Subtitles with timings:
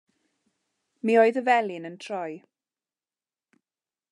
[1.09, 2.33] Mi oedd y felin yn troi.